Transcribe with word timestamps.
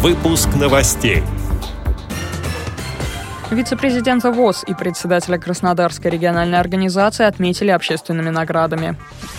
Выпуск 0.00 0.48
новостей. 0.54 1.24
Вице-президента 3.50 4.30
ВОЗ 4.30 4.62
и 4.64 4.72
председателя 4.72 5.38
Краснодарской 5.38 6.08
региональной 6.08 6.60
организации 6.60 7.26
отметили 7.26 7.70
общественными 7.72 8.28
наградами. 8.28 8.96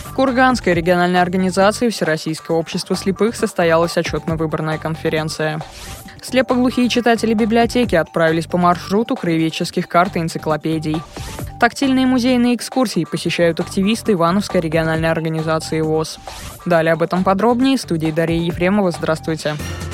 В 0.08 0.16
Курганской 0.16 0.74
региональной 0.74 1.22
организации 1.22 1.88
Всероссийского 1.88 2.58
общества 2.58 2.98
слепых 2.98 3.38
состоялась 3.38 3.96
отчетно-выборная 3.96 4.78
конференция. 4.78 5.62
Слепоглухие 6.22 6.90
читатели 6.90 7.34
библиотеки 7.34 7.96
отправились 7.96 8.48
по 8.48 8.58
маршруту 8.58 9.16
краеведческих 9.16 9.88
карт 9.88 10.18
и 10.18 10.20
энциклопедий. 10.20 11.02
Тактильные 11.62 12.06
музейные 12.06 12.56
экскурсии 12.56 13.06
посещают 13.10 13.62
активисты 13.62 14.12
Ивановской 14.12 14.60
региональной 14.60 15.10
организации 15.10 15.80
ВОЗ. 15.80 16.20
Далее 16.66 16.92
об 16.92 17.02
этом 17.02 17.24
подробнее 17.24 17.78
в 17.78 17.82
студии 17.82 18.12
Дарья 18.12 18.42
Ефремова. 18.42 18.92
Здравствуйте. 18.92 19.54
Здравствуйте. 19.56 19.89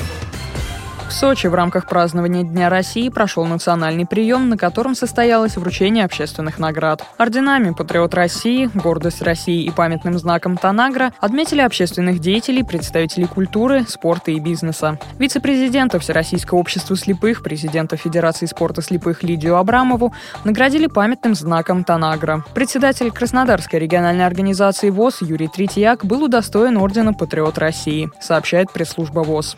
В 1.08 1.12
Сочи 1.12 1.46
в 1.46 1.54
рамках 1.54 1.86
празднования 1.86 2.42
Дня 2.42 2.68
России 2.68 3.08
прошел 3.08 3.46
национальный 3.46 4.06
прием, 4.06 4.48
на 4.48 4.58
котором 4.58 4.96
состоялось 4.96 5.56
вручение 5.56 6.04
общественных 6.04 6.58
наград. 6.58 7.04
Орденами 7.16 7.70
«Патриот 7.70 8.12
России», 8.14 8.68
«Гордость 8.74 9.22
России» 9.22 9.62
и 9.64 9.70
памятным 9.70 10.18
знаком 10.18 10.56
«Танагра» 10.56 11.12
отметили 11.20 11.60
общественных 11.60 12.18
деятелей, 12.18 12.64
представителей 12.64 13.26
культуры, 13.26 13.84
спорта 13.88 14.32
и 14.32 14.40
бизнеса. 14.40 14.98
Вице-президента 15.18 16.00
Всероссийского 16.00 16.58
общества 16.58 16.96
слепых, 16.96 17.42
президента 17.42 17.96
Федерации 17.96 18.46
спорта 18.46 18.82
слепых 18.82 19.22
Лидию 19.22 19.56
Абрамову 19.56 20.12
наградили 20.44 20.88
памятным 20.88 21.36
знаком 21.36 21.84
«Танагра». 21.84 22.44
Председатель 22.52 23.12
Краснодарской 23.12 23.78
региональной 23.78 24.26
организации 24.26 24.90
ВОЗ 24.90 25.22
Юрий 25.22 25.48
Третьяк 25.48 26.04
был 26.04 26.24
удостоен 26.24 26.76
ордена 26.76 27.14
«Патриот 27.14 27.58
России», 27.58 28.10
сообщает 28.20 28.72
пресс-служба 28.72 29.20
ВОЗ. 29.20 29.56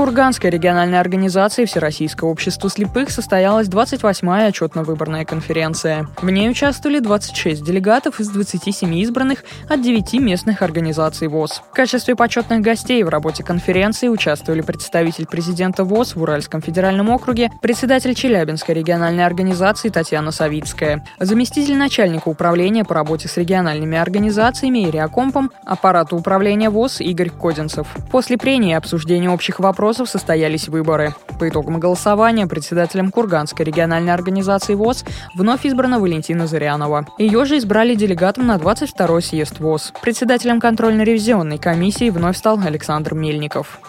Курганской 0.00 0.48
региональной 0.48 0.98
организации 0.98 1.66
Всероссийского 1.66 2.30
общества 2.30 2.70
слепых 2.70 3.10
состоялась 3.10 3.68
28-я 3.68 4.46
отчетно-выборная 4.46 5.26
конференция. 5.26 6.08
В 6.22 6.30
ней 6.30 6.48
участвовали 6.48 7.00
26 7.00 7.62
делегатов 7.62 8.18
из 8.18 8.30
27 8.30 8.94
избранных 8.94 9.44
от 9.68 9.82
9 9.82 10.14
местных 10.14 10.62
организаций 10.62 11.28
ВОЗ. 11.28 11.62
В 11.70 11.74
качестве 11.74 12.16
почетных 12.16 12.62
гостей 12.62 13.02
в 13.02 13.10
работе 13.10 13.44
конференции 13.44 14.08
участвовали 14.08 14.62
представитель 14.62 15.26
президента 15.26 15.84
ВОЗ 15.84 16.16
в 16.16 16.22
Уральском 16.22 16.62
федеральном 16.62 17.10
округе, 17.10 17.50
председатель 17.60 18.14
Челябинской 18.14 18.74
региональной 18.74 19.26
организации 19.26 19.90
Татьяна 19.90 20.30
Савицкая, 20.30 21.04
заместитель 21.18 21.76
начальника 21.76 22.28
управления 22.28 22.84
по 22.84 22.94
работе 22.94 23.28
с 23.28 23.36
региональными 23.36 23.98
организациями 23.98 24.78
и 24.78 24.90
Реакомпом 24.90 25.50
аппарата 25.66 26.16
управления 26.16 26.70
ВОЗ 26.70 27.02
Игорь 27.02 27.28
Кодинцев. 27.28 27.86
После 28.10 28.38
прения 28.38 28.70
и 28.70 28.76
обсуждения 28.76 29.28
общих 29.28 29.60
вопросов 29.60 29.89
вопросов 29.90 30.08
состоялись 30.08 30.68
выборы. 30.68 31.16
По 31.40 31.48
итогам 31.48 31.80
голосования 31.80 32.46
председателем 32.46 33.10
Курганской 33.10 33.66
региональной 33.66 34.14
организации 34.14 34.76
ВОЗ 34.76 35.04
вновь 35.34 35.66
избрана 35.66 35.98
Валентина 35.98 36.46
Зырянова. 36.46 37.08
Ее 37.18 37.44
же 37.44 37.58
избрали 37.58 37.96
делегатом 37.96 38.46
на 38.46 38.54
22-й 38.54 39.20
съезд 39.20 39.58
ВОЗ. 39.58 39.92
Председателем 40.00 40.60
контрольно-ревизионной 40.60 41.58
комиссии 41.58 42.10
вновь 42.10 42.36
стал 42.36 42.60
Александр 42.64 43.14
Мельников. 43.14 43.80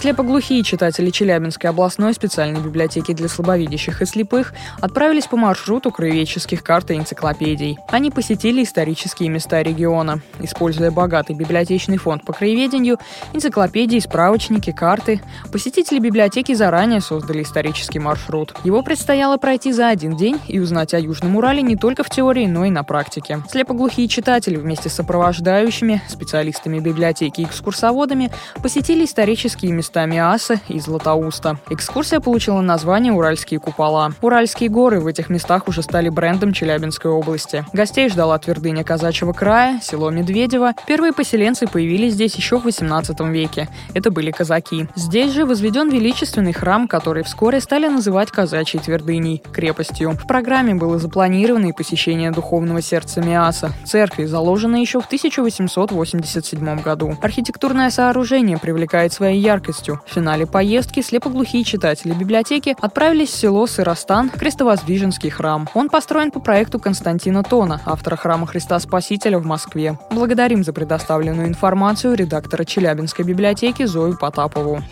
Слепоглухие 0.00 0.62
читатели 0.62 1.10
Челябинской 1.10 1.68
областной 1.68 2.14
специальной 2.14 2.62
библиотеки 2.62 3.12
для 3.12 3.28
слабовидящих 3.28 4.00
и 4.00 4.06
слепых 4.06 4.54
отправились 4.80 5.26
по 5.26 5.36
маршруту 5.36 5.90
краеведческих 5.90 6.64
карт 6.64 6.90
и 6.90 6.94
энциклопедий. 6.94 7.76
Они 7.88 8.10
посетили 8.10 8.62
исторические 8.62 9.28
места 9.28 9.60
региона. 9.60 10.22
Используя 10.38 10.90
богатый 10.90 11.36
библиотечный 11.36 11.98
фонд 11.98 12.24
по 12.24 12.32
краеведению, 12.32 12.96
энциклопедии, 13.34 13.98
справочники, 13.98 14.72
карты, 14.72 15.20
посетители 15.52 15.98
библиотеки 15.98 16.54
заранее 16.54 17.02
создали 17.02 17.42
исторический 17.42 17.98
маршрут. 17.98 18.54
Его 18.64 18.82
предстояло 18.82 19.36
пройти 19.36 19.70
за 19.70 19.88
один 19.88 20.16
день 20.16 20.40
и 20.48 20.60
узнать 20.60 20.94
о 20.94 20.98
Южном 20.98 21.36
Урале 21.36 21.60
не 21.60 21.76
только 21.76 22.04
в 22.04 22.08
теории, 22.08 22.46
но 22.46 22.64
и 22.64 22.70
на 22.70 22.84
практике. 22.84 23.42
Слепоглухие 23.50 24.08
читатели 24.08 24.56
вместе 24.56 24.88
с 24.88 24.94
сопровождающими, 24.94 26.00
специалистами 26.08 26.78
библиотеки 26.78 27.42
и 27.42 27.44
экскурсоводами 27.44 28.32
посетили 28.62 29.04
исторические 29.04 29.72
места 29.72 29.89
местами 29.90 30.18
Аса 30.18 30.60
и 30.68 30.78
Златоуста. 30.78 31.58
Экскурсия 31.68 32.20
получила 32.20 32.60
название 32.60 33.12
«Уральские 33.12 33.58
купола». 33.58 34.12
Уральские 34.22 34.68
горы 34.68 35.00
в 35.00 35.08
этих 35.08 35.28
местах 35.30 35.66
уже 35.66 35.82
стали 35.82 36.08
брендом 36.08 36.52
Челябинской 36.52 37.10
области. 37.10 37.64
Гостей 37.72 38.08
ждала 38.08 38.38
твердыня 38.38 38.84
Казачьего 38.84 39.32
края, 39.32 39.80
село 39.82 40.10
Медведево. 40.10 40.74
Первые 40.86 41.12
поселенцы 41.12 41.66
появились 41.66 42.12
здесь 42.12 42.36
еще 42.36 42.60
в 42.60 42.64
18 42.66 43.18
веке. 43.32 43.68
Это 43.92 44.12
были 44.12 44.30
казаки. 44.30 44.86
Здесь 44.94 45.32
же 45.32 45.44
возведен 45.44 45.90
величественный 45.90 46.52
храм, 46.52 46.86
который 46.86 47.24
вскоре 47.24 47.60
стали 47.60 47.88
называть 47.88 48.30
казачьей 48.30 48.80
твердыней, 48.80 49.42
крепостью. 49.52 50.12
В 50.12 50.24
программе 50.28 50.76
было 50.76 51.00
запланировано 51.00 51.66
и 51.66 51.72
посещение 51.72 52.30
духовного 52.30 52.80
сердца 52.80 53.20
Миаса, 53.20 53.72
церкви, 53.84 54.26
заложенной 54.26 54.82
еще 54.82 55.00
в 55.00 55.06
1887 55.06 56.80
году. 56.80 57.16
Архитектурное 57.20 57.90
сооружение 57.90 58.56
привлекает 58.56 59.12
своей 59.12 59.40
яркостью 59.40 59.79
полностью. 59.80 60.00
В 60.06 60.14
финале 60.14 60.46
поездки 60.46 61.00
слепоглухие 61.02 61.64
читатели 61.64 62.12
библиотеки 62.12 62.76
отправились 62.80 63.30
в 63.30 63.36
село 63.36 63.66
Сыростан, 63.66 64.30
Крестовоздвиженский 64.30 65.30
храм. 65.30 65.68
Он 65.74 65.88
построен 65.88 66.30
по 66.30 66.40
проекту 66.40 66.78
Константина 66.78 67.42
Тона, 67.42 67.80
автора 67.86 68.16
храма 68.16 68.46
Христа 68.46 68.78
Спасителя 68.78 69.38
в 69.38 69.46
Москве. 69.46 69.98
Благодарим 70.10 70.64
за 70.64 70.72
предоставленную 70.72 71.48
информацию 71.48 72.14
редактора 72.14 72.64
Челябинской 72.64 73.24
библиотеки 73.24 73.86
Зою 73.86 74.16
Потапову. 74.18 74.82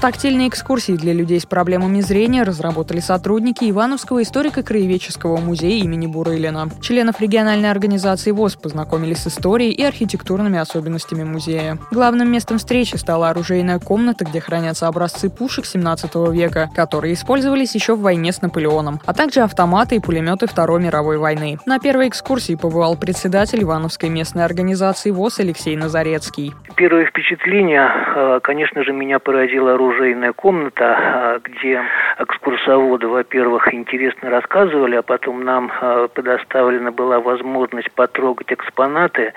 Тактильные 0.00 0.48
экскурсии 0.48 0.92
для 0.92 1.12
людей 1.12 1.38
с 1.38 1.44
проблемами 1.44 2.00
зрения 2.00 2.42
разработали 2.42 3.00
сотрудники 3.00 3.70
Ивановского 3.70 4.22
историко-краеведческого 4.22 5.36
музея 5.36 5.84
имени 5.84 6.06
Бурылина. 6.06 6.70
Членов 6.80 7.20
региональной 7.20 7.70
организации 7.70 8.30
ВОЗ 8.30 8.56
познакомили 8.56 9.12
с 9.12 9.26
историей 9.26 9.72
и 9.72 9.84
архитектурными 9.84 10.58
особенностями 10.58 11.24
музея. 11.24 11.76
Главным 11.90 12.32
местом 12.32 12.56
встречи 12.56 12.96
стала 12.96 13.28
оружейная 13.28 13.78
комната, 13.78 14.24
где 14.24 14.40
хранятся 14.40 14.88
образцы 14.88 15.28
пушек 15.28 15.66
17 15.66 16.14
века, 16.32 16.70
которые 16.74 17.12
использовались 17.12 17.74
еще 17.74 17.94
в 17.94 18.00
войне 18.00 18.32
с 18.32 18.40
Наполеоном, 18.40 19.00
а 19.04 19.12
также 19.12 19.40
автоматы 19.40 19.96
и 19.96 20.00
пулеметы 20.00 20.46
Второй 20.46 20.80
мировой 20.80 21.18
войны. 21.18 21.58
На 21.66 21.78
первой 21.78 22.08
экскурсии 22.08 22.54
побывал 22.54 22.96
председатель 22.96 23.62
Ивановской 23.62 24.08
местной 24.08 24.46
организации 24.46 25.10
ВОЗ 25.10 25.40
Алексей 25.40 25.76
Назарецкий. 25.76 26.54
Первое 26.74 27.04
впечатление, 27.04 27.86
э, 28.16 28.40
конечно 28.42 28.82
же, 28.82 28.94
меня 28.94 29.18
поразило 29.18 29.74
оружие 29.74 29.89
оружейная 29.90 30.32
комната, 30.32 30.96
а, 30.96 31.38
где 31.42 31.82
экскурсоводы, 32.18 33.08
во-первых, 33.08 33.72
интересно 33.74 34.30
рассказывали, 34.30 34.96
а 34.96 35.02
потом 35.02 35.44
нам 35.44 35.70
а, 35.80 36.08
предоставлена 36.08 36.92
была 36.92 37.20
возможность 37.20 37.90
потрогать 37.92 38.52
экспонаты. 38.52 39.32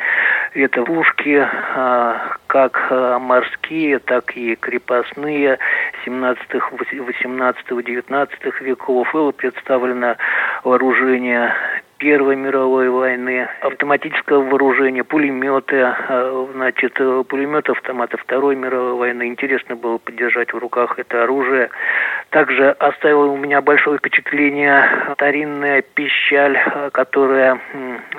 Это 0.54 0.84
пушки, 0.84 1.46
а, 1.76 2.38
как 2.48 2.92
морские, 3.20 3.98
так 4.00 4.38
и 4.38 4.56
крепостные 4.56 5.58
17, 6.06 6.40
18, 7.00 7.84
19 7.84 8.62
веков. 8.62 9.12
Было 9.12 9.32
представлено 9.32 10.16
вооружение 10.64 11.54
Первой 11.98 12.36
мировой 12.36 12.90
войны, 12.90 13.48
автоматического 13.62 14.44
вооружения, 14.44 15.04
пулеметы, 15.04 15.82
а, 15.82 16.48
значит, 16.54 16.94
пулеметы, 16.94 17.72
автоматы 17.72 18.18
Второй 18.18 18.56
мировой 18.56 18.94
войны. 18.94 19.28
Интересно 19.28 19.76
было 19.76 19.98
поддержать 19.98 20.54
в 20.54 20.58
руках 20.58 21.00
это 21.00 21.24
оружие. 21.24 21.70
Также 22.30 22.72
оставило 22.72 23.26
у 23.26 23.38
меня 23.38 23.62
большое 23.62 23.98
впечатление 24.00 24.90
старинная 25.14 25.82
пищаль, 25.82 26.58
а, 26.58 26.90
которая 26.90 27.60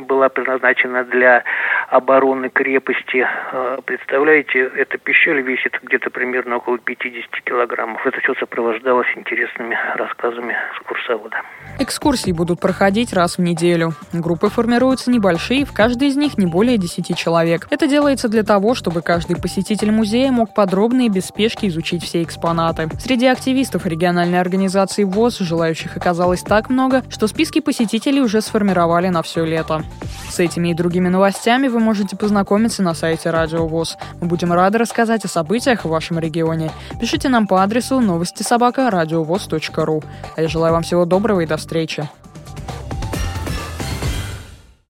была 0.01 0.29
предназначена 0.29 1.05
для 1.05 1.45
обороны 1.95 2.51
крепости. 2.51 3.25
А, 3.53 3.81
представляете, 3.83 4.71
эта 4.77 4.99
пищаль 4.99 5.41
весит 5.43 5.79
где-то 5.83 6.11
примерно 6.11 6.57
около 6.57 6.79
50 6.79 7.25
килограммов. 7.45 8.05
Это 8.05 8.19
все 8.21 8.35
сопровождалось 8.35 9.07
интересными 9.15 9.77
рассказами 9.95 10.57
экскурсовода. 10.73 11.37
Экскурсии 11.79 12.33
будут 12.33 12.61
проходить 12.61 13.13
раз 13.13 13.39
в 13.39 13.43
неделю. 13.43 13.93
Группы 14.13 14.49
формируются 14.49 15.11
небольшие, 15.11 15.65
в 15.65 15.73
каждой 15.73 16.09
из 16.09 16.17
них 16.17 16.37
не 16.37 16.47
более 16.47 16.79
10 16.79 17.17
человек. 17.17 17.69
Это 17.71 17.87
делается 17.87 18.29
для 18.29 18.43
того, 18.43 18.75
чтобы 18.75 19.01
каждый 19.01 19.41
посетитель 19.41 19.93
музея 19.93 20.33
мог 20.33 20.53
подробно 20.53 21.07
и 21.07 21.09
без 21.09 21.27
спешки 21.27 21.67
изучить 21.67 22.03
все 22.03 22.25
экспонаты. 22.25 22.89
Среди 22.99 23.27
активистов 23.27 23.87
региональной 23.87 24.41
организации 24.41 25.05
ВОЗ 25.05 25.39
желающих 25.39 25.97
оказалось 25.97 26.43
так 26.43 26.71
много, 26.71 27.05
что 27.09 27.29
списки 27.29 27.61
посетителей 27.61 28.21
уже 28.21 28.41
сформировали 28.41 29.09
на 29.09 29.23
все 29.23 29.45
лето. 29.45 29.83
С 30.29 30.41
этими 30.41 30.71
и 30.71 30.75
другими 30.75 31.09
новостями 31.09 31.69
вы 31.69 31.84
можете 31.85 32.17
познакомиться 32.17 32.83
на 32.83 32.95
сайте 32.95 33.31
Радио 33.31 33.67
ВОЗ. 33.69 33.97
Мы 34.21 34.27
будем 34.27 34.53
рады 34.53 34.79
рассказать 34.79 35.25
о 35.25 35.29
событиях 35.29 35.85
в 35.85 35.89
вашем 35.89 36.19
регионе. 36.19 36.71
Пишите 37.01 37.29
нам 37.29 37.47
по 37.47 37.63
адресу 37.63 38.01
новости 38.01 38.43
собака. 38.43 38.91
А 40.37 40.43
я 40.43 40.49
желаю 40.49 40.73
вам 40.73 40.83
всего 40.83 41.05
доброго 41.05 41.41
и 41.41 41.47
до 41.47 41.57
встречи. 41.57 42.09